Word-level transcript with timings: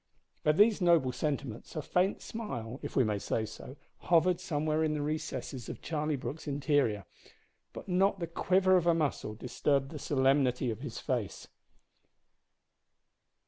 At 0.43 0.57
these 0.57 0.81
noble 0.81 1.11
sentiments 1.11 1.75
a 1.75 1.81
faint 1.83 2.23
smile, 2.23 2.79
if 2.81 2.95
we 2.95 3.03
may 3.03 3.19
say 3.19 3.45
so, 3.45 3.75
hovered 3.99 4.39
somewhere 4.39 4.83
in 4.83 4.95
the 4.95 5.01
recesses 5.03 5.69
of 5.69 5.79
Charlie 5.83 6.15
Brooke's 6.15 6.47
interior, 6.47 7.05
but 7.71 7.87
not 7.87 8.17
the 8.17 8.25
quiver 8.25 8.75
of 8.77 8.87
a 8.87 8.95
muscle 8.95 9.35
disturbed 9.35 9.91
the 9.91 9.99
solemnity 9.99 10.71
of 10.71 10.79
his 10.81 10.97
face. 10.97 11.49